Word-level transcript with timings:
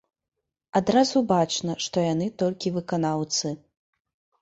Адразу 0.79 1.17
бачна, 1.33 1.77
што 1.89 2.07
яны 2.09 2.33
толькі 2.43 2.75
выканаўцы. 2.81 3.57